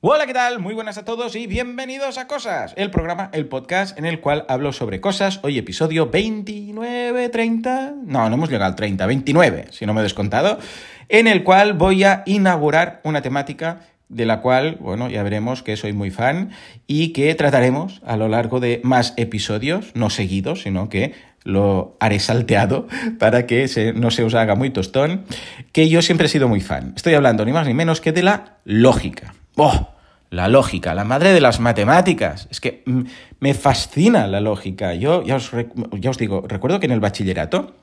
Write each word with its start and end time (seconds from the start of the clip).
Hola, 0.00 0.26
¿qué 0.26 0.32
tal? 0.32 0.60
Muy 0.60 0.74
buenas 0.74 0.96
a 0.96 1.04
todos 1.04 1.34
y 1.34 1.48
bienvenidos 1.48 2.18
a 2.18 2.28
Cosas, 2.28 2.72
el 2.76 2.88
programa, 2.88 3.30
el 3.32 3.46
podcast 3.46 3.98
en 3.98 4.06
el 4.06 4.20
cual 4.20 4.44
hablo 4.48 4.72
sobre 4.72 5.00
cosas. 5.00 5.40
Hoy 5.42 5.58
episodio 5.58 6.08
29, 6.08 7.28
30, 7.28 7.94
no, 8.04 8.28
no 8.28 8.34
hemos 8.36 8.48
llegado 8.48 8.70
al 8.70 8.76
30, 8.76 9.04
29, 9.04 9.64
si 9.72 9.86
no 9.86 9.94
me 9.94 10.00
he 10.00 10.04
descontado, 10.04 10.60
en 11.08 11.26
el 11.26 11.42
cual 11.42 11.72
voy 11.72 12.04
a 12.04 12.22
inaugurar 12.26 13.00
una 13.02 13.22
temática 13.22 13.80
de 14.08 14.24
la 14.24 14.40
cual, 14.40 14.76
bueno, 14.78 15.10
ya 15.10 15.24
veremos 15.24 15.64
que 15.64 15.76
soy 15.76 15.94
muy 15.94 16.12
fan 16.12 16.50
y 16.86 17.08
que 17.12 17.34
trataremos 17.34 18.00
a 18.06 18.16
lo 18.16 18.28
largo 18.28 18.60
de 18.60 18.80
más 18.84 19.14
episodios, 19.16 19.90
no 19.94 20.10
seguidos, 20.10 20.62
sino 20.62 20.88
que 20.88 21.14
lo 21.42 21.96
haré 21.98 22.20
salteado 22.20 22.86
para 23.18 23.46
que 23.46 23.66
no 23.96 24.12
se 24.12 24.22
os 24.22 24.34
haga 24.34 24.54
muy 24.54 24.70
tostón, 24.70 25.24
que 25.72 25.88
yo 25.88 26.02
siempre 26.02 26.26
he 26.26 26.30
sido 26.30 26.46
muy 26.46 26.60
fan. 26.60 26.92
Estoy 26.94 27.14
hablando 27.14 27.44
ni 27.44 27.50
más 27.50 27.66
ni 27.66 27.74
menos 27.74 28.00
que 28.00 28.12
de 28.12 28.22
la 28.22 28.58
lógica. 28.64 29.34
¡Oh! 29.58 29.88
La 30.30 30.46
lógica, 30.46 30.94
la 30.94 31.04
madre 31.04 31.32
de 31.32 31.40
las 31.40 31.58
matemáticas. 31.58 32.48
Es 32.50 32.60
que 32.60 32.82
mm, 32.84 33.02
me 33.40 33.54
fascina 33.54 34.26
la 34.26 34.40
lógica. 34.40 34.94
Yo 34.94 35.22
ya 35.24 35.36
os, 35.36 36.18
digo, 36.18 36.44
recuerdo 36.46 36.80
que 36.80 36.86
en 36.86 36.92
el 36.92 37.00
bachillerato 37.00 37.74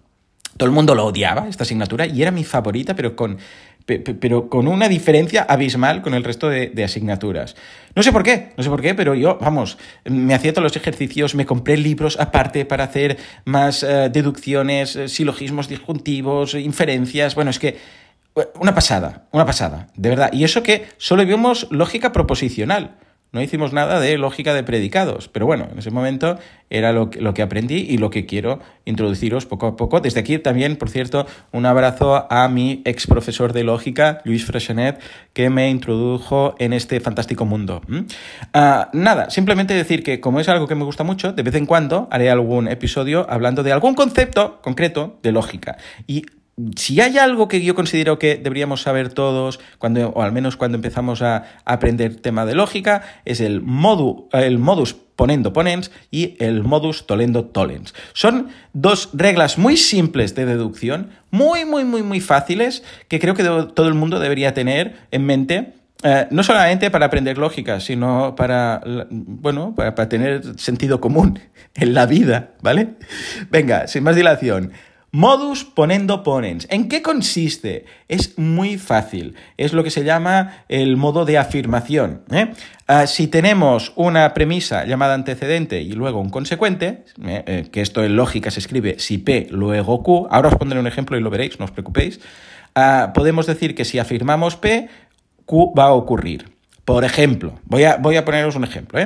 todo 0.58 0.70
el 0.70 0.74
mundo 0.74 0.96
lo 0.96 1.06
odiaba, 1.06 1.50
esta 1.50 1.64
asignatura, 1.64 2.06
y 2.06 2.22
era 2.22 2.32
mi 2.32 2.46
favorita, 2.46 2.96
pero 2.96 3.16
con, 3.16 3.40
pero 3.86 4.48
con 4.48 4.70
una 4.70 4.88
diferencia 4.88 5.44
abismal 5.44 6.02
con 6.02 6.14
el 6.14 6.24
resto 6.24 6.48
de, 6.48 6.82
asignaturas. 6.82 7.58
No 7.94 8.04
sé 8.04 8.14
por 8.14 8.24
qué, 8.24 8.54
no 8.56 8.64
sé 8.64 8.70
por 8.70 8.82
qué, 8.82 8.96
pero 8.96 9.16
yo, 9.16 9.38
vamos, 9.42 9.78
me 10.06 10.34
hacía 10.34 10.54
todos 10.54 10.64
los 10.64 10.78
ejercicios, 10.78 11.36
me 11.36 11.46
compré 11.46 11.76
libros 11.76 12.18
aparte 12.20 12.64
para 12.64 12.86
hacer 12.86 13.18
más 13.44 13.84
eh, 13.84 14.10
deducciones, 14.10 14.96
eh, 14.96 15.10
silogismos 15.10 15.68
disjuntivos, 15.68 16.54
inferencias. 16.54 17.36
Bueno, 17.36 17.52
es 17.52 17.60
que 17.60 17.78
una 18.60 18.76
pasada, 18.76 19.28
una 19.32 19.46
pasada, 19.46 19.88
de 19.96 20.10
verdad. 20.10 20.34
Y 20.34 20.44
eso 20.44 20.64
que 20.64 20.88
solo 20.98 21.26
vimos 21.26 21.68
lógica 21.72 22.12
proposicional. 22.12 22.98
No 23.32 23.42
hicimos 23.42 23.74
nada 23.74 24.00
de 24.00 24.18
lógica 24.18 24.54
de 24.54 24.64
predicados, 24.64 25.28
pero 25.28 25.46
bueno, 25.46 25.68
en 25.70 25.78
ese 25.78 25.92
momento 25.92 26.40
era 26.70 26.94
lo 26.94 27.10
que, 27.10 27.20
lo 27.20 27.34
que, 27.34 27.42
aprendí 27.42 27.76
y 27.76 27.98
lo 27.98 28.10
que 28.10 28.26
quiero 28.26 28.62
introduciros 28.86 29.46
poco 29.46 29.68
a 29.68 29.76
poco. 29.76 30.00
Desde 30.00 30.22
aquí 30.22 30.40
también, 30.40 30.78
por 30.78 30.90
cierto, 30.90 31.28
un 31.52 31.66
abrazo 31.66 32.32
a 32.32 32.48
mi 32.48 32.82
ex 32.86 33.08
profesor 33.08 33.52
de 33.52 33.66
lógica, 33.66 34.22
Luis 34.24 34.46
Freshenet, 34.46 35.02
que 35.34 35.50
me 35.50 35.70
introdujo 35.70 36.56
en 36.60 36.72
este 36.72 37.02
fantástico 37.02 37.44
mundo. 37.44 37.82
Ah, 38.54 38.90
nada, 38.94 39.30
simplemente 39.30 39.74
decir 39.74 40.02
que 40.02 40.22
como 40.22 40.40
es 40.40 40.48
algo 40.48 40.66
que 40.66 40.76
me 40.76 40.86
gusta 40.86 41.04
mucho, 41.04 41.34
de 41.34 41.44
vez 41.44 41.56
en 41.56 41.66
cuando 41.66 42.08
haré 42.12 42.30
algún 42.30 42.70
episodio 42.70 43.30
hablando 43.30 43.64
de 43.64 43.74
algún 43.74 43.96
concepto 43.96 44.62
concreto 44.62 45.20
de 45.24 45.34
lógica. 45.34 45.76
Y 46.08 46.26
si 46.76 47.02
hay 47.02 47.18
algo 47.18 47.48
que 47.48 47.62
yo 47.62 47.76
considero 47.76 48.18
que 48.18 48.38
deberíamos 48.38 48.82
saber 48.82 49.10
todos, 49.10 49.60
cuando, 49.78 50.10
o 50.10 50.22
al 50.22 50.32
menos 50.32 50.56
cuando 50.56 50.78
empezamos 50.78 51.22
a 51.22 51.44
aprender 51.66 52.16
tema 52.16 52.46
de 52.46 52.56
lógica, 52.56 53.04
es 53.26 53.42
el, 53.42 53.64
el 54.32 54.60
modus 54.60 54.96
ponendo 55.16 55.54
ponens 55.54 55.92
y 56.12 56.36
el 56.40 56.64
modus 56.64 57.08
tolendo 57.08 57.46
tolens. 57.46 57.94
Son 58.14 58.50
dos 58.74 59.10
reglas 59.14 59.58
muy 59.58 59.78
simples 59.78 60.36
de 60.36 60.46
deducción, 60.46 61.10
muy, 61.30 61.66
muy, 61.66 61.84
muy, 61.84 62.04
muy 62.04 62.22
fáciles, 62.22 62.84
que 63.08 63.20
creo 63.20 63.34
que 63.34 63.44
todo 63.44 63.88
el 63.88 63.94
mundo 63.94 64.20
debería 64.20 64.54
tener 64.54 64.96
en 65.12 65.26
mente. 65.26 65.74
Eh, 66.04 66.28
no 66.30 66.44
solamente 66.44 66.92
para 66.92 67.08
aprender 67.08 67.38
lógica, 67.38 67.80
sino 67.80 68.36
para, 68.36 68.82
bueno, 69.10 69.74
para, 69.76 69.96
para 69.96 70.10
tener 70.10 70.60
sentido 70.60 71.02
común 71.02 71.40
en 71.74 71.94
la 71.94 72.06
vida, 72.06 72.52
¿vale? 72.62 72.96
Venga, 73.50 73.88
sin 73.88 74.04
más 74.04 74.16
dilación. 74.16 74.72
Modus 75.16 75.64
ponendo 75.64 76.24
ponens. 76.24 76.68
¿En 76.70 76.90
qué 76.90 77.02
consiste? 77.02 77.86
Es 78.10 78.38
muy 78.38 78.78
fácil. 78.78 79.36
Es 79.56 79.72
lo 79.72 79.82
que 79.82 79.90
se 79.90 80.04
llama 80.04 80.66
el 80.68 80.98
modo 80.98 81.24
de 81.24 81.38
afirmación. 81.38 82.24
¿eh? 82.32 82.52
Ah, 82.86 83.08
si 83.08 83.28
tenemos 83.28 83.94
una 83.96 84.34
premisa 84.34 84.84
llamada 84.84 85.14
antecedente 85.14 85.82
y 85.82 85.94
luego 85.94 86.20
un 86.20 86.30
consecuente, 86.30 87.06
¿eh? 87.24 87.44
Eh, 87.48 87.68
que 87.72 87.80
esto 87.80 88.04
en 88.04 88.18
lógica 88.18 88.52
se 88.52 88.60
escribe 88.60 89.00
si 89.00 89.18
P 89.18 89.48
luego 89.52 90.04
Q, 90.04 90.28
ahora 90.30 90.50
os 90.50 90.56
pondré 90.56 90.82
un 90.82 90.88
ejemplo 90.88 91.18
y 91.18 91.22
lo 91.22 91.30
veréis, 91.30 91.60
no 91.60 91.64
os 91.64 91.72
preocupéis, 91.72 92.20
ah, 92.76 93.14
podemos 93.16 93.46
decir 93.46 93.74
que 93.74 93.86
si 93.86 94.00
afirmamos 94.00 94.58
P, 94.58 94.90
Q 95.46 95.74
va 95.80 95.86
a 95.86 95.94
ocurrir. 95.94 96.52
Por 96.84 97.06
ejemplo, 97.06 97.58
voy 97.64 97.86
a, 97.86 97.96
voy 97.96 98.18
a 98.18 98.26
poneros 98.26 98.58
un 98.58 98.66
ejemplo. 98.66 99.00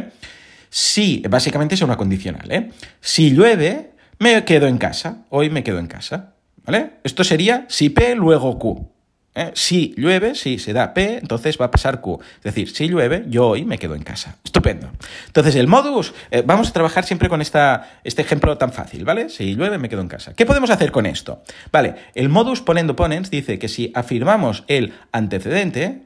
Si, 0.72 1.22
básicamente 1.30 1.76
es 1.76 1.84
una 1.84 1.98
condicional, 1.98 2.72
si 3.00 3.30
llueve, 3.30 3.89
me 4.20 4.44
quedo 4.46 4.68
en 4.68 4.78
casa, 4.78 5.26
hoy 5.30 5.50
me 5.50 5.64
quedo 5.64 5.80
en 5.80 5.88
casa, 5.88 6.36
¿vale? 6.66 6.92
Esto 7.04 7.24
sería 7.24 7.66
si 7.70 7.90
P 7.90 8.16
luego 8.16 8.60
Q. 8.60 8.92
¿eh? 9.34 9.52
Si 9.56 9.94
llueve, 9.98 10.36
si 10.36 10.60
se 10.60 10.74
da 10.74 10.94
P, 10.94 11.18
entonces 11.18 11.60
va 11.60 11.66
a 11.66 11.72
pasar 11.72 12.02
Q. 12.02 12.20
Es 12.38 12.44
decir, 12.44 12.70
si 12.70 12.88
llueve, 12.88 13.24
yo 13.28 13.48
hoy 13.48 13.64
me 13.64 13.78
quedo 13.78 13.96
en 13.96 14.04
casa. 14.04 14.38
Estupendo. 14.44 14.92
Entonces, 15.28 15.56
el 15.56 15.68
modus, 15.68 16.14
eh, 16.32 16.44
vamos 16.46 16.70
a 16.70 16.74
trabajar 16.74 17.06
siempre 17.06 17.30
con 17.30 17.42
esta, 17.42 18.00
este 18.04 18.22
ejemplo 18.22 18.58
tan 18.58 18.74
fácil, 18.74 19.06
¿vale? 19.06 19.30
Si 19.30 19.56
llueve, 19.56 19.78
me 19.78 19.88
quedo 19.88 20.02
en 20.02 20.10
casa. 20.10 20.34
¿Qué 20.34 20.46
podemos 20.46 20.70
hacer 20.70 20.92
con 20.92 21.06
esto? 21.06 21.42
Vale, 21.72 21.96
el 22.14 22.28
modus 22.30 22.62
ponendo 22.62 22.96
ponens 22.96 23.32
dice 23.32 23.58
que 23.58 23.70
si 23.70 23.92
afirmamos 23.96 24.66
el 24.68 24.94
antecedente, 25.14 26.04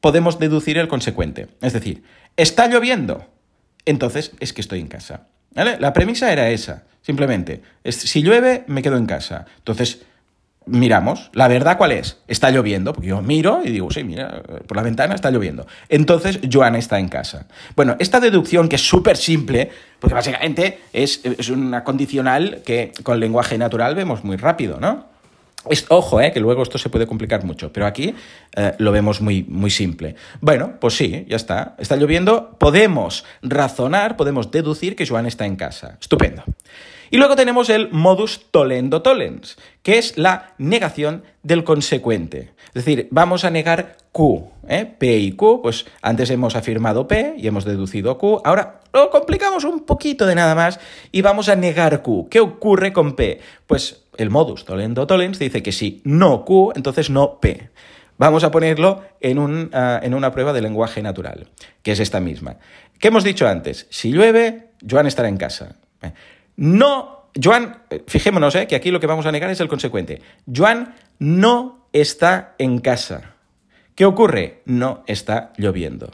podemos 0.00 0.38
deducir 0.38 0.78
el 0.78 0.88
consecuente. 0.88 1.48
Es 1.60 1.74
decir, 1.74 2.04
está 2.36 2.68
lloviendo, 2.68 3.26
entonces 3.84 4.32
es 4.40 4.54
que 4.54 4.62
estoy 4.62 4.80
en 4.80 4.88
casa. 4.88 5.28
¿Vale? 5.52 5.78
La 5.80 5.92
premisa 5.92 6.32
era 6.32 6.48
esa, 6.50 6.84
simplemente. 7.02 7.62
Si 7.84 8.22
llueve, 8.22 8.64
me 8.66 8.82
quedo 8.82 8.96
en 8.96 9.06
casa. 9.06 9.46
Entonces, 9.58 10.02
miramos. 10.66 11.30
¿La 11.32 11.48
verdad 11.48 11.76
cuál 11.76 11.92
es? 11.92 12.18
Está 12.28 12.50
lloviendo, 12.50 12.92
porque 12.92 13.08
yo 13.08 13.22
miro 13.22 13.62
y 13.64 13.70
digo, 13.70 13.90
sí, 13.90 14.04
mira, 14.04 14.42
por 14.66 14.76
la 14.76 14.82
ventana 14.82 15.14
está 15.14 15.30
lloviendo. 15.30 15.66
Entonces, 15.88 16.40
Joana 16.50 16.78
está 16.78 16.98
en 16.98 17.08
casa. 17.08 17.46
Bueno, 17.76 17.96
esta 17.98 18.20
deducción, 18.20 18.68
que 18.68 18.76
es 18.76 18.82
súper 18.82 19.16
simple, 19.16 19.70
porque 19.98 20.14
básicamente 20.14 20.80
es, 20.92 21.20
es 21.24 21.48
una 21.48 21.84
condicional 21.84 22.62
que 22.64 22.92
con 23.02 23.20
lenguaje 23.20 23.58
natural 23.58 23.94
vemos 23.94 24.24
muy 24.24 24.36
rápido, 24.36 24.78
¿no? 24.80 25.08
Ojo, 25.88 26.20
eh, 26.20 26.32
que 26.32 26.40
luego 26.40 26.62
esto 26.62 26.78
se 26.78 26.88
puede 26.88 27.06
complicar 27.06 27.44
mucho, 27.44 27.72
pero 27.72 27.86
aquí 27.86 28.14
eh, 28.56 28.72
lo 28.78 28.92
vemos 28.92 29.20
muy, 29.20 29.44
muy 29.44 29.70
simple. 29.70 30.14
Bueno, 30.40 30.74
pues 30.80 30.96
sí, 30.96 31.26
ya 31.28 31.36
está. 31.36 31.76
Está 31.78 31.96
lloviendo, 31.96 32.56
podemos 32.58 33.24
razonar, 33.42 34.16
podemos 34.16 34.50
deducir 34.50 34.96
que 34.96 35.06
Joan 35.06 35.26
está 35.26 35.46
en 35.46 35.56
casa. 35.56 35.98
Estupendo. 36.00 36.44
Y 37.10 37.16
luego 37.16 37.34
tenemos 37.34 37.68
el 37.70 37.90
modus 37.90 38.46
tolendo 38.50 39.02
tolens, 39.02 39.58
que 39.82 39.98
es 39.98 40.16
la 40.16 40.54
negación 40.58 41.24
del 41.42 41.64
consecuente. 41.64 42.52
Es 42.68 42.84
decir, 42.84 43.08
vamos 43.10 43.44
a 43.44 43.50
negar 43.50 43.96
Q. 44.12 44.50
¿eh? 44.68 44.86
P 44.98 45.18
y 45.18 45.32
Q, 45.32 45.60
pues 45.62 45.86
antes 46.02 46.30
hemos 46.30 46.56
afirmado 46.56 47.06
P 47.06 47.34
y 47.36 47.46
hemos 47.46 47.64
deducido 47.64 48.18
Q. 48.18 48.40
Ahora 48.44 48.80
lo 48.92 49.10
complicamos 49.10 49.64
un 49.64 49.80
poquito 49.80 50.26
de 50.26 50.34
nada 50.34 50.54
más 50.54 50.80
y 51.12 51.22
vamos 51.22 51.48
a 51.48 51.56
negar 51.56 52.02
Q. 52.02 52.28
¿Qué 52.30 52.40
ocurre 52.40 52.92
con 52.92 53.16
P? 53.16 53.40
Pues 53.66 54.04
el 54.16 54.30
modus 54.30 54.64
tolendo 54.64 55.06
tolens 55.06 55.38
dice 55.38 55.62
que 55.62 55.72
si 55.72 56.00
no 56.04 56.44
Q, 56.44 56.72
entonces 56.74 57.10
no 57.10 57.40
P. 57.40 57.70
Vamos 58.18 58.44
a 58.44 58.50
ponerlo 58.50 59.02
en, 59.20 59.70
ah, 59.72 59.98
en 60.02 60.12
una 60.12 60.30
prueba 60.30 60.52
de 60.52 60.60
lenguaje 60.60 61.02
natural, 61.02 61.48
que 61.82 61.92
es 61.92 62.00
esta 62.00 62.20
misma. 62.20 62.56
¿Qué 62.98 63.08
hemos 63.08 63.24
dicho 63.24 63.48
antes? 63.48 63.86
Si 63.88 64.12
llueve, 64.12 64.72
Joan 64.88 65.06
estará 65.06 65.28
en 65.28 65.38
casa. 65.38 65.76
¿eh? 66.02 66.12
No, 66.56 67.30
Joan, 67.42 67.84
fijémonos, 68.06 68.54
eh, 68.56 68.66
que 68.66 68.76
aquí 68.76 68.90
lo 68.90 69.00
que 69.00 69.06
vamos 69.06 69.24
a 69.24 69.32
negar 69.32 69.48
es 69.48 69.60
el 69.60 69.68
consecuente. 69.68 70.20
Joan 70.54 70.94
no 71.18 71.86
está 71.94 72.54
en 72.58 72.80
casa. 72.80 73.29
¿Qué 74.00 74.06
ocurre? 74.06 74.62
No 74.64 75.04
está 75.06 75.52
lloviendo. 75.58 76.08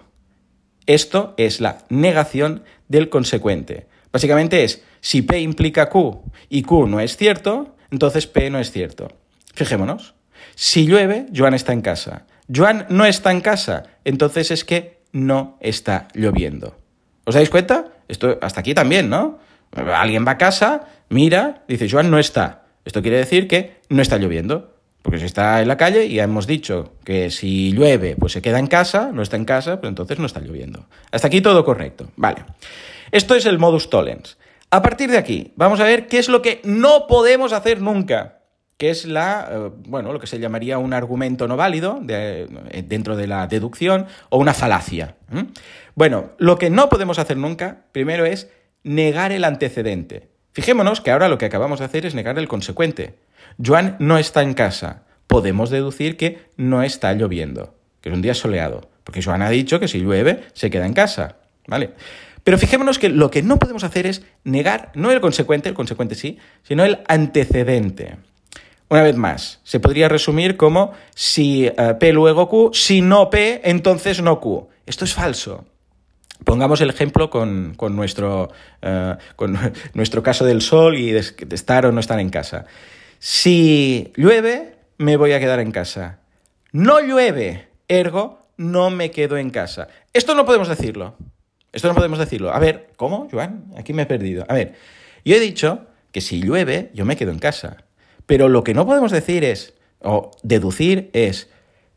Esto 0.86 1.34
es 1.36 1.60
la 1.60 1.84
negación 1.88 2.64
del 2.88 3.08
consecuente. 3.08 3.86
Básicamente 4.10 4.64
es, 4.64 4.82
si 5.00 5.22
P 5.22 5.38
implica 5.38 5.88
Q 5.88 6.20
y 6.48 6.62
Q 6.62 6.88
no 6.88 6.98
es 6.98 7.16
cierto, 7.16 7.76
entonces 7.92 8.26
P 8.26 8.50
no 8.50 8.58
es 8.58 8.72
cierto. 8.72 9.12
Fijémonos. 9.54 10.16
Si 10.56 10.84
llueve, 10.84 11.26
Joan 11.32 11.54
está 11.54 11.72
en 11.72 11.80
casa. 11.80 12.26
Joan 12.52 12.86
no 12.88 13.06
está 13.06 13.30
en 13.30 13.40
casa, 13.40 13.84
entonces 14.04 14.50
es 14.50 14.64
que 14.64 14.98
no 15.12 15.56
está 15.60 16.08
lloviendo. 16.12 16.76
¿Os 17.24 17.36
dais 17.36 17.50
cuenta? 17.50 17.92
Esto 18.08 18.36
hasta 18.42 18.58
aquí 18.58 18.74
también, 18.74 19.08
¿no? 19.08 19.38
Alguien 19.70 20.26
va 20.26 20.32
a 20.32 20.38
casa, 20.38 20.88
mira, 21.08 21.62
dice, 21.68 21.88
Joan 21.88 22.10
no 22.10 22.18
está. 22.18 22.64
Esto 22.84 23.00
quiere 23.00 23.18
decir 23.18 23.46
que 23.46 23.76
no 23.88 24.02
está 24.02 24.18
lloviendo. 24.18 24.75
Porque 25.06 25.20
si 25.20 25.26
está 25.26 25.62
en 25.62 25.68
la 25.68 25.76
calle, 25.76 26.08
ya 26.08 26.24
hemos 26.24 26.48
dicho 26.48 26.94
que 27.04 27.30
si 27.30 27.70
llueve, 27.70 28.16
pues 28.18 28.32
se 28.32 28.42
queda 28.42 28.58
en 28.58 28.66
casa, 28.66 29.12
no 29.12 29.22
está 29.22 29.36
en 29.36 29.44
casa, 29.44 29.80
pues 29.80 29.88
entonces 29.88 30.18
no 30.18 30.26
está 30.26 30.40
lloviendo. 30.40 30.86
Hasta 31.12 31.28
aquí 31.28 31.40
todo 31.40 31.64
correcto. 31.64 32.10
Vale. 32.16 32.44
Esto 33.12 33.36
es 33.36 33.46
el 33.46 33.60
modus 33.60 33.88
tollens. 33.88 34.36
A 34.68 34.82
partir 34.82 35.08
de 35.12 35.16
aquí, 35.16 35.52
vamos 35.54 35.78
a 35.78 35.84
ver 35.84 36.08
qué 36.08 36.18
es 36.18 36.28
lo 36.28 36.42
que 36.42 36.60
no 36.64 37.06
podemos 37.06 37.52
hacer 37.52 37.80
nunca, 37.80 38.40
que 38.78 38.90
es 38.90 39.04
la, 39.04 39.48
eh, 39.48 39.70
bueno, 39.86 40.12
lo 40.12 40.18
que 40.18 40.26
se 40.26 40.40
llamaría 40.40 40.78
un 40.78 40.92
argumento 40.92 41.46
no 41.46 41.56
válido 41.56 42.00
eh, 42.08 42.48
dentro 42.88 43.14
de 43.14 43.28
la 43.28 43.46
deducción 43.46 44.06
o 44.28 44.38
una 44.38 44.54
falacia. 44.54 45.14
Bueno, 45.94 46.30
lo 46.38 46.58
que 46.58 46.68
no 46.68 46.88
podemos 46.88 47.20
hacer 47.20 47.36
nunca, 47.36 47.84
primero 47.92 48.24
es 48.26 48.50
negar 48.82 49.30
el 49.30 49.44
antecedente. 49.44 50.30
Fijémonos 50.50 51.00
que 51.00 51.12
ahora 51.12 51.28
lo 51.28 51.38
que 51.38 51.46
acabamos 51.46 51.78
de 51.78 51.84
hacer 51.84 52.06
es 52.06 52.16
negar 52.16 52.40
el 52.40 52.48
consecuente. 52.48 53.14
Joan 53.64 53.96
no 53.98 54.18
está 54.18 54.42
en 54.42 54.54
casa. 54.54 55.02
Podemos 55.26 55.70
deducir 55.70 56.16
que 56.16 56.48
no 56.56 56.82
está 56.82 57.12
lloviendo, 57.14 57.74
que 58.00 58.10
es 58.10 58.14
un 58.14 58.22
día 58.22 58.34
soleado. 58.34 58.90
porque 59.04 59.22
Joan 59.22 59.42
ha 59.42 59.50
dicho 59.50 59.78
que 59.78 59.86
si 59.86 60.00
llueve 60.00 60.44
se 60.52 60.68
queda 60.68 60.84
en 60.84 60.92
casa, 60.92 61.36
¿vale? 61.68 61.90
Pero 62.42 62.58
fijémonos 62.58 62.98
que 62.98 63.08
lo 63.08 63.30
que 63.30 63.42
no 63.42 63.58
podemos 63.58 63.84
hacer 63.84 64.06
es 64.06 64.22
negar, 64.44 64.92
no 64.94 65.10
el 65.10 65.20
consecuente, 65.20 65.68
el 65.68 65.74
consecuente 65.74 66.14
sí, 66.14 66.38
sino 66.62 66.84
el 66.84 67.00
antecedente. 67.08 68.18
Una 68.88 69.02
vez 69.02 69.16
más, 69.16 69.60
se 69.64 69.80
podría 69.80 70.08
resumir 70.08 70.56
como 70.56 70.92
si 71.14 71.66
eh, 71.66 71.94
P 71.98 72.12
luego 72.12 72.48
Q, 72.48 72.70
si 72.72 73.00
no 73.00 73.30
P, 73.30 73.62
entonces 73.64 74.22
no 74.22 74.38
Q. 74.38 74.68
Esto 74.86 75.04
es 75.04 75.12
falso. 75.12 75.64
Pongamos 76.44 76.80
el 76.80 76.90
ejemplo 76.90 77.30
con, 77.30 77.74
nuestro, 77.90 78.52
eh, 78.80 79.16
con 79.34 79.58
nuestro 79.94 80.22
caso 80.22 80.44
del 80.44 80.62
sol 80.62 80.96
y 80.96 81.10
de, 81.10 81.24
estar 81.50 81.86
o 81.86 81.90
no 81.90 81.98
estar 81.98 82.20
en 82.20 82.30
casa. 82.30 82.66
Si 83.18 84.12
llueve, 84.16 84.74
me 84.98 85.16
voy 85.16 85.32
a 85.32 85.40
quedar 85.40 85.60
en 85.60 85.72
casa. 85.72 86.20
No 86.72 87.00
llueve, 87.00 87.68
ergo, 87.88 88.42
no 88.56 88.90
me 88.90 89.10
quedo 89.10 89.36
en 89.36 89.50
casa. 89.50 89.88
Esto 90.12 90.34
no 90.34 90.44
podemos 90.44 90.68
decirlo. 90.68 91.16
Esto 91.72 91.88
no 91.88 91.94
podemos 91.94 92.18
decirlo. 92.18 92.52
A 92.52 92.58
ver, 92.58 92.90
¿cómo, 92.96 93.28
Joan? 93.30 93.66
Aquí 93.76 93.92
me 93.92 94.02
he 94.02 94.06
perdido. 94.06 94.44
A 94.48 94.54
ver, 94.54 94.74
yo 95.24 95.34
he 95.36 95.40
dicho 95.40 95.86
que 96.12 96.20
si 96.20 96.40
llueve, 96.40 96.90
yo 96.94 97.04
me 97.04 97.16
quedo 97.16 97.32
en 97.32 97.38
casa. 97.38 97.84
Pero 98.26 98.48
lo 98.48 98.64
que 98.64 98.74
no 98.74 98.86
podemos 98.86 99.12
decir 99.12 99.44
es, 99.44 99.74
o 100.00 100.30
deducir 100.42 101.10
es, 101.12 101.50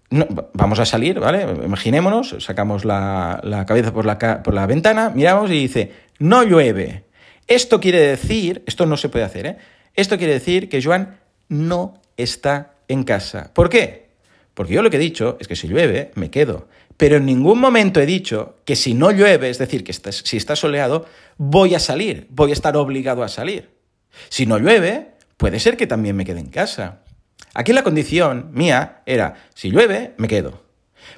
vamos 0.10 0.80
a 0.80 0.86
salir, 0.86 1.19
¿vale? 1.19 1.45
Imaginémonos, 1.63 2.36
sacamos 2.39 2.86
la, 2.86 3.65
cabeza 3.68 3.94
por 3.94 4.06
la, 4.06 4.18
por 4.44 4.54
la 4.54 4.65
ventana, 4.65 5.12
miramos 5.12 5.50
y 5.50 5.54
dice, 5.54 5.92
no 6.19 6.44
llueve. 6.44 7.06
Esto 7.48 7.80
quiere 7.80 8.00
decir, 8.00 8.63
esto 8.68 8.86
no 8.86 8.98
se 8.98 9.10
puede 9.10 9.25
hacer, 9.25 9.45
¿eh? 9.45 9.57
Esto 10.00 10.18
quiere 10.18 10.31
decir 10.31 10.69
que 10.69 10.81
Joan 10.81 11.19
no 11.50 12.01
está 12.16 12.75
en 12.88 13.04
casa. 13.04 13.51
¿Por 13.54 13.69
qué? 13.69 14.12
Porque 14.54 14.74
yo 14.74 14.81
lo 14.81 14.90
que 14.90 14.96
he 14.96 15.01
dicho 15.01 15.36
es 15.42 15.48
que 15.50 15.57
si 15.57 15.68
llueve, 15.68 16.12
me 16.16 16.31
quedo. 16.31 16.69
Pero 16.96 17.18
en 17.18 17.25
ningún 17.25 17.60
momento 17.60 18.00
he 18.00 18.06
dicho 18.06 18.56
que 18.63 18.78
si 18.78 18.94
no 18.94 19.12
llueve, 19.12 19.50
es 19.50 19.57
decir, 19.57 19.84
que 19.84 19.92
si 19.92 20.38
está 20.38 20.56
soleado, 20.56 21.06
voy 21.36 21.75
a 21.75 21.80
salir, 21.80 22.28
voy 22.30 22.51
a 22.51 22.54
estar 22.54 22.78
obligado 22.78 23.24
a 23.24 23.28
salir. 23.28 23.72
Si 24.30 24.46
no 24.46 24.57
llueve, 24.57 25.16
puede 25.36 25.60
ser 25.60 25.75
que 25.75 25.86
también 25.86 26.16
me 26.16 26.24
quede 26.24 26.40
en 26.40 26.50
casa. 26.50 27.01
Aquí 27.54 27.74
la 27.74 27.84
condición 27.84 28.51
mía 28.54 29.01
era, 29.06 29.50
si 29.54 29.69
llueve, 29.69 30.13
me 30.16 30.30
quedo. 30.30 30.63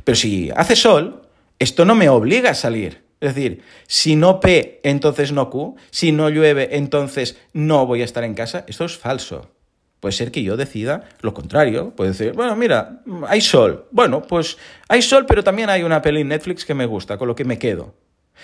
Pero 0.04 0.16
si 0.16 0.50
hace 0.56 0.76
sol, 0.76 1.30
esto 1.60 1.86
no 1.86 1.94
me 1.94 2.10
obliga 2.10 2.50
a 2.50 2.56
salir. 2.56 3.04
Es 3.22 3.36
decir, 3.36 3.62
si 3.88 4.16
no 4.16 4.40
P, 4.40 4.82
entonces 4.84 5.32
no 5.32 5.50
Q. 5.50 5.76
Si 5.92 6.12
no 6.12 6.30
llueve, 6.30 6.76
entonces 6.76 7.38
no 7.54 7.86
voy 7.86 8.02
a 8.02 8.06
estar 8.06 8.24
en 8.24 8.34
casa. 8.34 8.66
Esto 8.68 8.84
es 8.84 8.98
falso. 8.98 9.52
Puede 10.00 10.14
ser 10.14 10.32
que 10.32 10.42
yo 10.42 10.58
decida 10.58 11.08
lo 11.22 11.34
contrario. 11.36 11.92
Puede 11.96 12.12
decir, 12.12 12.34
bueno, 12.34 12.56
mira, 12.56 13.04
hay 13.28 13.40
sol. 13.40 13.86
Bueno, 13.92 14.24
pues 14.24 14.58
hay 14.90 15.04
sol, 15.04 15.28
pero 15.28 15.44
también 15.44 15.70
hay 15.70 15.84
una 15.84 16.02
peli 16.02 16.22
en 16.22 16.30
Netflix 16.30 16.66
que 16.66 16.74
me 16.74 16.88
gusta, 16.88 17.20
con 17.20 17.28
lo 17.28 17.36
que 17.36 17.46
me 17.46 17.60
quedo. 17.60 17.94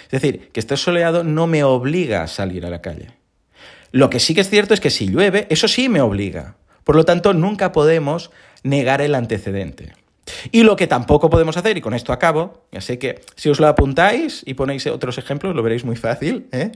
Es 0.04 0.22
decir, 0.22 0.50
que 0.50 0.60
esté 0.60 0.78
soleado 0.78 1.24
no 1.24 1.48
me 1.48 1.64
obliga 1.64 2.22
a 2.22 2.28
salir 2.28 2.64
a 2.64 2.70
la 2.70 2.82
calle. 2.82 3.10
Lo 3.92 4.12
que 4.12 4.20
sí 4.20 4.36
que 4.36 4.42
es 4.42 4.50
cierto 4.50 4.76
es 4.76 4.80
que 4.80 4.92
si 4.92 5.08
llueve, 5.08 5.48
eso 5.50 5.68
sí 5.68 5.90
me 5.90 6.02
obliga. 6.02 6.58
Por 6.84 6.96
lo 6.96 7.04
tanto, 7.04 7.34
nunca 7.34 7.72
podemos 7.72 8.30
negar 8.62 9.02
el 9.02 9.16
antecedente. 9.16 9.94
Y 10.52 10.64
lo 10.64 10.76
que 10.76 10.88
tampoco 10.88 11.30
podemos 11.30 11.58
hacer, 11.58 11.78
y 11.78 11.82
con 11.82 11.94
esto 11.94 12.14
acabo, 12.14 12.66
ya 12.72 12.82
sé 12.82 13.00
que 13.00 13.22
si 13.36 13.50
os 13.50 13.60
lo 13.60 13.68
apuntáis 13.68 14.44
y 14.46 14.54
ponéis 14.54 14.88
otros 14.88 15.18
ejemplos, 15.18 15.56
lo 15.56 15.64
veréis 15.64 15.86
muy 15.86 15.96
fácil, 15.96 16.48
¿eh? 16.52 16.72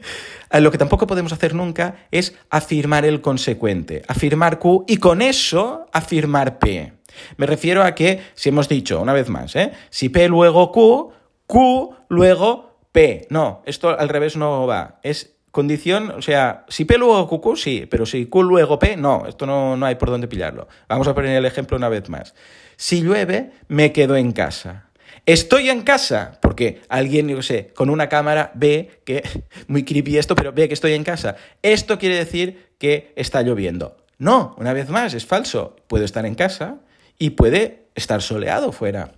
Eh, 0.51 0.61
lo 0.61 0.71
que 0.71 0.77
tampoco 0.77 1.07
podemos 1.07 1.33
hacer 1.33 1.53
nunca 1.53 2.07
es 2.11 2.35
afirmar 2.49 3.05
el 3.05 3.21
consecuente, 3.21 4.03
afirmar 4.07 4.59
Q 4.59 4.85
y 4.87 4.97
con 4.97 5.21
eso 5.21 5.85
afirmar 5.91 6.59
P. 6.59 6.93
Me 7.37 7.45
refiero 7.45 7.83
a 7.83 7.93
que, 7.93 8.21
si 8.35 8.49
hemos 8.49 8.69
dicho, 8.69 9.01
una 9.01 9.13
vez 9.13 9.29
más, 9.29 9.55
¿eh? 9.55 9.71
si 9.89 10.09
P 10.09 10.27
luego 10.27 10.71
Q, 10.71 11.11
Q 11.45 11.95
luego 12.09 12.77
P. 12.91 13.27
No, 13.29 13.61
esto 13.65 13.97
al 13.97 14.09
revés 14.09 14.35
no 14.35 14.67
va. 14.67 14.99
Es 15.03 15.35
Condición, 15.51 16.11
o 16.11 16.21
sea, 16.21 16.65
si 16.69 16.85
P 16.85 16.97
luego 16.97 17.27
Q, 17.27 17.57
sí, 17.57 17.85
pero 17.89 18.05
si 18.05 18.25
Q 18.27 18.43
luego 18.43 18.79
P, 18.79 18.95
no, 18.95 19.25
esto 19.27 19.45
no, 19.45 19.75
no 19.75 19.85
hay 19.85 19.95
por 19.95 20.09
dónde 20.09 20.29
pillarlo. 20.29 20.69
Vamos 20.87 21.07
a 21.09 21.13
poner 21.13 21.35
el 21.35 21.45
ejemplo 21.45 21.75
una 21.75 21.89
vez 21.89 22.07
más. 22.09 22.33
Si 22.77 23.01
llueve, 23.01 23.51
me 23.67 23.91
quedo 23.91 24.15
en 24.15 24.31
casa. 24.31 24.91
Estoy 25.25 25.69
en 25.69 25.81
casa, 25.81 26.39
porque 26.41 26.81
alguien, 26.89 27.27
yo 27.27 27.41
sé, 27.41 27.71
con 27.75 27.89
una 27.89 28.09
cámara 28.09 28.51
ve 28.55 29.01
que, 29.05 29.23
muy 29.67 29.83
creepy 29.83 30.17
esto, 30.17 30.35
pero 30.35 30.53
ve 30.53 30.67
que 30.67 30.73
estoy 30.73 30.93
en 30.93 31.03
casa. 31.03 31.35
Esto 31.61 31.99
quiere 31.99 32.15
decir 32.15 32.69
que 32.77 33.13
está 33.15 33.41
lloviendo. 33.41 33.97
No, 34.17 34.55
una 34.57 34.73
vez 34.73 34.89
más, 34.89 35.13
es 35.13 35.25
falso. 35.25 35.75
Puedo 35.87 36.05
estar 36.05 36.25
en 36.25 36.35
casa 36.35 36.77
y 37.19 37.31
puede 37.31 37.87
estar 37.93 38.21
soleado 38.21 38.71
fuera. 38.71 39.11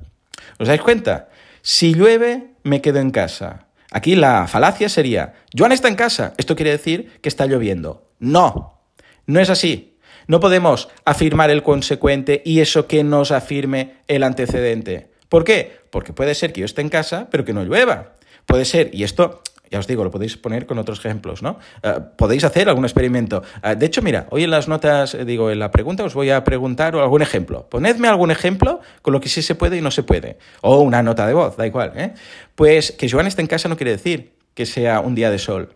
¿Os 0.59 0.68
dais 0.68 0.81
cuenta? 0.81 1.30
Si 1.62 1.94
llueve, 1.94 2.56
me 2.63 2.81
quedo 2.81 3.00
en 3.00 3.12
casa. 3.12 3.68
Aquí 3.94 4.16
la 4.16 4.48
falacia 4.48 4.90
sería, 4.90 5.36
Joan 5.56 5.72
está 5.72 5.88
en 5.88 5.95
casa, 5.95 6.34
esto 6.38 6.56
quiere 6.56 6.72
decir 6.72 7.12
que 7.22 7.30
está 7.30 7.45
lloviendo. 7.45 8.10
No, 8.18 8.81
no 9.28 9.40
es 9.40 9.51
así. 9.51 9.98
No 10.25 10.40
podemos 10.40 10.90
afirmar 11.06 11.51
el 11.51 11.62
consecuente 11.62 12.42
y 12.44 12.62
eso 12.62 12.88
que 12.88 13.04
nos 13.04 13.31
afirme 13.31 13.98
el 14.07 14.24
antecedente. 14.24 15.12
¿Por 15.30 15.44
qué? 15.44 15.78
Porque 15.92 16.12
puede 16.12 16.34
ser 16.34 16.54
que 16.54 16.62
yo 16.62 16.66
esté 16.66 16.81
en 16.81 16.90
casa, 16.90 17.28
pero 17.30 17.45
que 17.45 17.54
no 17.54 17.63
llueva. 17.63 18.16
Puede 18.48 18.66
ser, 18.66 18.90
y 18.94 19.04
esto 19.04 19.44
ya 19.73 19.79
os 19.79 19.87
digo, 19.87 20.03
lo 20.03 20.11
podéis 20.11 20.37
poner 20.37 20.67
con 20.67 20.77
otros 20.77 20.99
ejemplos, 20.99 21.41
¿no? 21.41 21.57
Eh, 21.81 21.95
podéis 22.15 22.43
hacer 22.43 22.69
algún 22.69 22.85
experimento. 22.85 23.41
Eh, 23.63 23.75
de 23.75 23.87
hecho, 23.87 24.03
mira, 24.03 24.27
hoy 24.29 24.43
en 24.43 24.51
las 24.51 24.67
notas, 24.67 25.15
eh, 25.15 25.25
digo, 25.25 25.49
en 25.49 25.57
la 25.57 25.71
pregunta 25.71 26.03
os 26.03 26.13
voy 26.13 26.29
a 26.29 26.43
preguntar 26.43 26.95
algún 26.95 27.23
ejemplo. 27.23 27.67
Ponedme 27.71 28.07
algún 28.07 28.29
ejemplo 28.29 28.81
con 29.01 29.13
lo 29.13 29.19
que 29.19 29.29
sí 29.29 29.41
se 29.41 29.55
puede 29.55 29.77
y 29.77 29.81
no 29.81 29.89
se 29.89 30.03
puede. 30.03 30.37
O 30.61 30.77
una 30.81 31.01
nota 31.01 31.25
de 31.25 31.33
voz, 31.33 31.57
da 31.57 31.65
igual, 31.65 31.93
¿eh? 31.95 32.13
Pues 32.53 32.91
que 32.91 33.09
Joan 33.09 33.25
esté 33.25 33.41
en 33.41 33.47
casa 33.47 33.67
no 33.67 33.75
quiere 33.75 33.89
decir 33.89 34.35
que 34.53 34.67
sea 34.67 34.99
un 34.99 35.15
día 35.15 35.31
de 35.31 35.39
sol. 35.39 35.73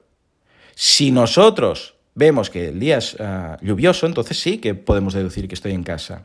Si 0.75 1.09
nosotros 1.09 1.96
vemos 2.18 2.50
que 2.50 2.69
el 2.69 2.80
día 2.80 2.98
es 2.98 3.16
ah, 3.19 3.58
lluvioso, 3.62 4.08
entonces 4.08 4.40
sí 4.40 4.58
que 4.58 4.74
podemos 4.74 5.14
deducir 5.14 5.48
que 5.48 5.56
estoy 5.56 5.74
en 5.74 5.84
casa. 5.84 6.24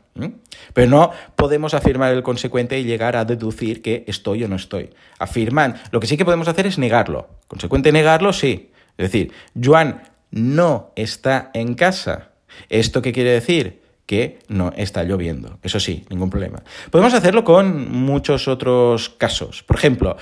Pero 0.73 0.89
no 0.89 1.11
podemos 1.35 1.73
afirmar 1.75 2.11
el 2.13 2.23
consecuente 2.23 2.79
y 2.79 2.83
llegar 2.83 3.15
a 3.15 3.25
deducir 3.25 3.81
que 3.81 4.03
estoy 4.07 4.43
o 4.43 4.47
no 4.47 4.55
estoy. 4.55 4.89
Afirman, 5.19 5.75
lo 5.91 5.99
que 5.99 6.07
sí 6.07 6.17
que 6.17 6.25
podemos 6.25 6.47
hacer 6.47 6.65
es 6.65 6.79
negarlo. 6.79 7.29
Consecuente 7.47 7.91
negarlo, 7.91 8.33
sí. 8.33 8.71
Es 8.97 9.11
decir, 9.11 9.31
Joan 9.61 10.01
no 10.31 10.91
está 10.95 11.51
en 11.53 11.75
casa. 11.75 12.31
¿Esto 12.69 13.01
qué 13.01 13.13
quiere 13.13 13.31
decir? 13.31 13.83
que 14.05 14.39
no 14.49 14.73
está 14.75 15.03
lloviendo. 15.03 15.59
Eso 15.63 15.79
sí, 15.79 16.03
ningún 16.09 16.29
problema. 16.29 16.61
Podemos 16.91 17.13
hacerlo 17.13 17.45
con 17.45 17.89
muchos 17.89 18.49
otros 18.49 19.07
casos. 19.07 19.63
Por 19.63 19.77
ejemplo, 19.77 20.17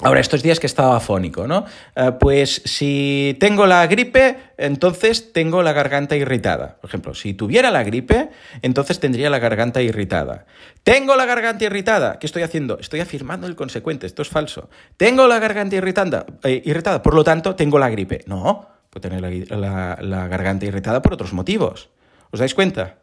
Ahora, 0.00 0.20
estos 0.20 0.44
días 0.44 0.60
que 0.60 0.68
estaba 0.68 0.96
afónico, 0.96 1.48
¿no? 1.48 1.64
Eh, 1.96 2.12
pues 2.20 2.62
si 2.64 3.36
tengo 3.40 3.66
la 3.66 3.84
gripe, 3.88 4.36
entonces 4.56 5.32
tengo 5.32 5.62
la 5.64 5.72
garganta 5.72 6.14
irritada. 6.14 6.76
Por 6.80 6.88
ejemplo, 6.88 7.14
si 7.14 7.34
tuviera 7.34 7.72
la 7.72 7.82
gripe, 7.82 8.30
entonces 8.62 9.00
tendría 9.00 9.28
la 9.28 9.40
garganta 9.40 9.82
irritada. 9.82 10.46
Tengo 10.84 11.16
la 11.16 11.26
garganta 11.26 11.64
irritada. 11.64 12.20
¿Qué 12.20 12.26
estoy 12.26 12.42
haciendo? 12.42 12.78
Estoy 12.78 13.00
afirmando 13.00 13.48
el 13.48 13.56
consecuente. 13.56 14.06
Esto 14.06 14.22
es 14.22 14.28
falso. 14.28 14.70
Tengo 14.96 15.26
la 15.26 15.40
garganta 15.40 15.74
irritada, 15.74 16.26
eh, 16.44 16.62
irritada 16.64 17.02
por 17.02 17.14
lo 17.14 17.24
tanto, 17.24 17.56
tengo 17.56 17.80
la 17.80 17.90
gripe. 17.90 18.22
No, 18.26 18.68
puedo 18.90 19.00
tener 19.00 19.20
la, 19.50 20.28
garganta 20.28 20.64
irritada 20.64 21.02
por 21.02 21.14
otros 21.14 21.32
motivos. 21.32 21.88
¿Os 22.30 22.38
dais 22.38 22.54
cuenta? 22.54 22.98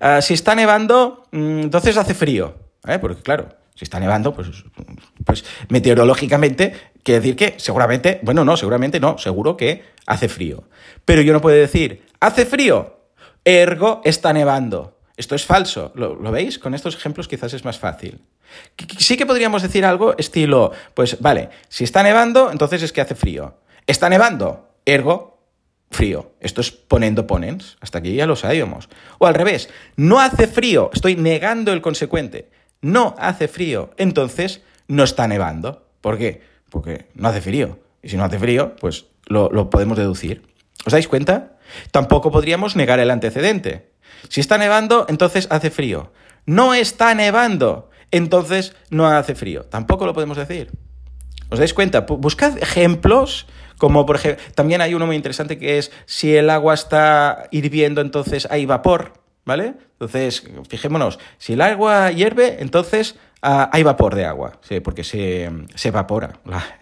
Eh, 0.00 0.20
si 0.22 0.32
está 0.32 0.54
nevando, 0.54 1.26
mm, 1.30 1.60
entonces 1.60 1.98
hace 1.98 2.14
frío. 2.14 2.54
Porque 3.00 3.20
claro, 3.20 3.48
si 3.78 3.84
está 3.84 4.00
nevando, 4.00 4.34
pues, 4.34 4.48
pues 5.24 5.44
meteorológicamente 5.68 6.74
quiere 7.04 7.20
decir 7.20 7.36
que 7.36 7.54
seguramente, 7.58 8.18
bueno, 8.24 8.44
no, 8.44 8.56
seguramente 8.56 8.98
no, 8.98 9.18
seguro 9.18 9.56
que 9.56 9.84
hace 10.04 10.28
frío. 10.28 10.64
Pero 11.04 11.22
yo 11.22 11.32
no 11.32 11.40
puedo 11.40 11.56
decir, 11.56 12.04
hace 12.18 12.44
frío, 12.44 12.98
ergo 13.44 14.00
está 14.04 14.32
nevando. 14.32 14.98
Esto 15.16 15.36
es 15.36 15.44
falso. 15.46 15.92
¿Lo, 15.94 16.18
veis? 16.32 16.58
Con 16.58 16.74
estos 16.74 16.96
ejemplos 16.96 17.28
quizás 17.28 17.54
es 17.54 17.64
más 17.64 17.78
fácil. 17.78 18.20
Sí 18.98 19.16
que 19.16 19.26
podríamos 19.26 19.62
decir 19.62 19.84
algo 19.84 20.18
estilo, 20.18 20.72
pues 20.94 21.20
vale, 21.20 21.50
si 21.68 21.84
está 21.84 22.02
nevando, 22.02 22.50
entonces 22.50 22.82
es 22.82 22.92
que 22.92 23.00
hace 23.00 23.14
frío. 23.14 23.58
Está 23.86 24.08
nevando, 24.08 24.70
ergo 24.86 25.38
frío. 25.92 26.32
Esto 26.40 26.62
es 26.62 26.72
poniendo 26.72 27.28
ponens. 27.28 27.76
Hasta 27.80 27.98
aquí 27.98 28.14
ya 28.16 28.26
lo 28.26 28.34
sabíamos. 28.34 28.88
O 29.18 29.28
al 29.28 29.34
revés, 29.34 29.68
no 29.94 30.18
hace 30.18 30.48
frío, 30.48 30.90
estoy 30.92 31.14
negando 31.14 31.72
el 31.72 31.80
consecuente 31.80 32.57
no 32.80 33.14
hace 33.18 33.48
frío, 33.48 33.90
entonces 33.96 34.62
no 34.86 35.04
está 35.04 35.28
nevando. 35.28 35.86
¿Por 36.00 36.18
qué? 36.18 36.42
Porque 36.70 37.06
no 37.14 37.28
hace 37.28 37.40
frío. 37.40 37.78
Y 38.02 38.08
si 38.08 38.16
no 38.16 38.24
hace 38.24 38.38
frío, 38.38 38.76
pues 38.80 39.06
lo, 39.26 39.70
podemos 39.70 39.98
deducir. 39.98 40.42
¿Os 40.86 40.92
dais 40.92 41.08
cuenta? 41.08 41.58
Tampoco 41.90 42.30
podríamos 42.30 42.76
negar 42.76 43.00
el 43.00 43.10
antecedente. 43.10 43.90
Si 44.28 44.40
está 44.40 44.58
nevando, 44.58 45.06
entonces 45.08 45.48
hace 45.50 45.70
frío. 45.70 46.12
No 46.46 46.74
está 46.74 47.14
nevando, 47.14 47.90
entonces 48.10 48.74
no 48.90 49.06
hace 49.06 49.34
frío. 49.34 49.64
Tampoco 49.64 50.06
lo 50.06 50.14
podemos 50.14 50.36
decir. 50.36 50.70
¿Os 51.50 51.58
dais 51.58 51.74
cuenta? 51.74 52.00
Buscad 52.00 52.58
ejemplos, 52.58 53.46
como 53.78 54.06
por 54.06 54.16
ejemplo, 54.16 54.42
también 54.54 54.80
hay 54.80 54.94
uno 54.94 55.06
muy 55.06 55.16
interesante 55.16 55.58
que 55.58 55.78
es 55.78 55.90
si 56.06 56.36
el 56.36 56.50
agua 56.50 56.74
está 56.74 57.48
hirviendo, 57.50 58.00
entonces 58.00 58.46
hay 58.50 58.66
vapor. 58.66 59.14
¿Vale? 59.48 59.74
Entonces, 59.94 60.44
fijémonos, 60.68 61.18
si 61.38 61.54
el 61.54 61.62
agua 61.62 62.12
hierve, 62.12 62.58
entonces 62.60 63.16
Ah, 63.40 63.70
hay 63.72 63.84
vapor 63.84 64.16
de 64.16 64.24
agua, 64.24 64.58
sí, 64.62 64.80
porque 64.80 65.04
se, 65.04 65.48
evapora 65.84 66.40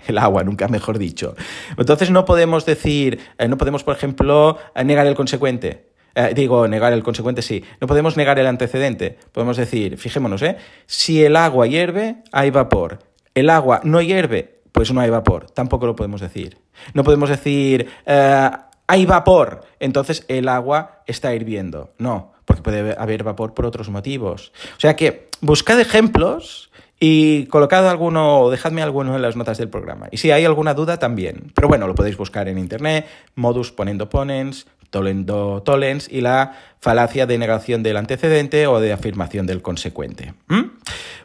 el 0.09 0.17
agua, 0.17 0.43
nunca 0.43 0.69
mejor 0.69 0.99
dicho. 0.99 1.35
Entonces 1.77 2.11
no 2.11 2.25
podemos 2.25 2.65
decir, 2.65 3.21
eh, 3.37 3.47
no 3.47 3.59
podemos, 3.59 3.85
por 3.85 3.95
ejemplo, 3.95 4.57
negar 4.83 5.07
el 5.07 5.15
consecuente. 5.15 5.91
Eh, 6.15 6.33
digo, 6.35 6.67
negar 6.67 6.95
el 6.95 7.03
consecuente 7.03 7.43
sí. 7.43 7.63
No 7.79 7.87
podemos 7.87 8.17
negar 8.17 8.39
el 8.39 8.47
antecedente. 8.47 9.19
Podemos 9.33 9.59
decir, 9.59 9.99
fijémonos, 9.99 10.41
¿eh? 10.41 10.57
Si 10.87 11.23
el 11.23 11.37
agua 11.37 11.67
hierve, 11.67 12.23
hay 12.33 12.51
vapor. 12.51 13.01
El 13.35 13.51
agua 13.51 13.83
no 13.85 14.01
hierve, 14.01 14.63
pues 14.73 14.91
no 14.95 15.03
hay 15.03 15.11
vapor. 15.11 15.51
Tampoco 15.51 15.85
lo 15.85 15.95
podemos 15.95 16.23
decir. 16.23 16.57
No 16.95 17.05
podemos 17.05 17.29
decir, 17.29 17.87
eh, 18.07 18.51
hay 18.89 19.05
vapor, 19.05 19.65
entonces 19.81 20.25
el 20.29 20.49
agua 20.49 21.03
está 21.07 21.35
hirviendo. 21.35 21.93
No, 21.99 22.33
porque 22.47 22.63
puede 22.63 22.95
haber 22.99 23.23
vapor 23.23 23.53
por 23.53 23.67
otros 23.67 23.91
motivos. 23.91 24.53
O 24.77 24.81
sea 24.81 24.97
que 24.97 25.29
buscad 25.43 25.79
ejemplos 25.79 26.71
y 26.99 27.47
colocad 27.47 27.87
alguno 27.89 28.41
o 28.41 28.51
dejadme 28.51 28.83
alguno 28.83 29.15
en 29.15 29.23
las 29.23 29.37
notas 29.37 29.59
del 29.59 29.69
programa. 29.69 30.09
Y 30.11 30.17
si 30.17 30.31
hay 30.31 30.47
alguna 30.47 30.73
duda 30.73 30.99
también. 30.99 31.53
Pero 31.55 31.69
bueno, 31.69 31.87
lo 31.87 31.95
podéis 31.95 32.17
buscar 32.17 32.49
en 32.49 32.57
internet, 32.57 33.07
modus 33.35 33.73
ponendo 33.73 34.09
ponens, 34.09 34.67
tolendo 34.89 35.63
tolens 35.63 36.09
y 36.11 36.23
la 36.23 36.57
falacia 36.81 37.27
de 37.27 37.37
negación 37.37 37.83
del 37.83 37.97
antecedente 37.99 38.67
o 38.67 38.81
de 38.81 38.93
afirmación 38.93 39.47
del 39.47 39.61
consecuente. 39.61 40.33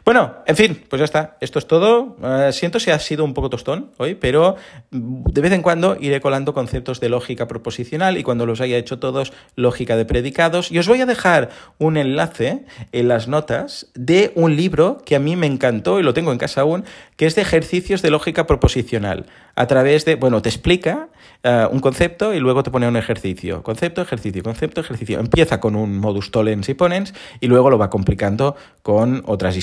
Bueno, 0.04 0.34
en 0.46 0.56
fin, 0.56 0.82
pues 0.88 0.98
ya 0.98 1.04
está. 1.04 1.36
Esto 1.40 1.60
es 1.60 1.66
todo. 1.68 2.16
Eh, 2.24 2.50
siento 2.52 2.80
si 2.80 2.90
ha 2.90 2.98
sido 2.98 3.24
un 3.24 3.34
poco 3.34 3.50
tostón 3.50 3.92
hoy, 3.98 4.16
pero 4.16 4.56
de 4.90 5.40
vez 5.40 5.52
en 5.52 5.62
cuando 5.62 5.96
iré 6.00 6.20
colando 6.20 6.52
conceptos 6.52 6.98
de 6.98 7.08
lógica 7.08 7.46
proposicional 7.46 8.18
y 8.18 8.24
cuando 8.24 8.44
los 8.44 8.60
haya 8.60 8.76
hecho 8.78 8.98
todos, 8.98 9.32
lógica 9.54 9.96
de 9.96 10.04
predicados. 10.04 10.72
Y 10.72 10.78
os 10.80 10.88
voy 10.88 11.00
a 11.02 11.06
dejar 11.06 11.50
un 11.78 11.96
enlace 11.96 12.64
en 12.90 13.06
las 13.06 13.28
notas 13.28 13.92
de 13.94 14.32
un 14.34 14.56
libro 14.56 14.98
que 15.06 15.14
a 15.14 15.20
mí 15.20 15.36
me 15.36 15.46
encantó 15.46 16.00
y 16.00 16.02
lo 16.02 16.14
tengo 16.14 16.32
en 16.32 16.38
casa 16.38 16.62
aún, 16.62 16.84
que 17.16 17.26
es 17.26 17.36
de 17.36 17.42
ejercicios 17.42 18.02
de 18.02 18.10
lógica 18.10 18.48
proposicional. 18.48 19.26
A 19.54 19.66
través 19.68 20.04
de, 20.04 20.16
bueno, 20.16 20.42
te 20.42 20.48
explica 20.48 21.10
eh, 21.44 21.66
un 21.70 21.78
concepto 21.78 22.34
y 22.34 22.40
luego 22.40 22.62
te 22.64 22.70
pone 22.70 22.88
un 22.88 22.96
ejercicio. 22.96 23.62
Concepto, 23.62 24.02
ejercicio, 24.02 24.42
concepto, 24.42 24.80
ejercicio. 24.80 25.20
Empieza 25.20 25.60
con 25.60 25.76
un 25.76 25.98
modus 25.98 26.32
tollens 26.32 26.68
y 26.68 26.74
ponens 26.74 27.14
y 27.40 27.46
luego 27.46 27.70
lo 27.70 27.78
va 27.78 27.90
complicando 27.90 28.56
con 28.82 29.22
otras 29.26 29.56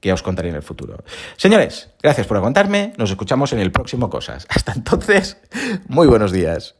que 0.00 0.12
os 0.12 0.22
contaré 0.22 0.48
en 0.48 0.56
el 0.56 0.62
futuro. 0.62 1.04
Señores, 1.36 1.90
gracias 2.02 2.26
por 2.26 2.36
aguantarme. 2.36 2.92
Nos 2.96 3.10
escuchamos 3.10 3.52
en 3.52 3.60
el 3.60 3.72
próximo 3.72 4.10
Cosas. 4.10 4.46
Hasta 4.48 4.72
entonces, 4.72 5.38
muy 5.88 6.06
buenos 6.06 6.32
días. 6.32 6.76